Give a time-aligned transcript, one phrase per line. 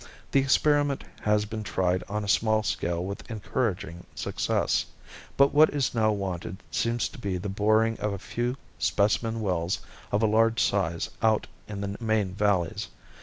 [0.31, 4.87] The experiment has been tried on a small scale with encouraging success.
[5.37, 9.79] But what is now wanted seems to be the boring of a few specimen wells
[10.11, 12.87] of a large size out in the main valleys.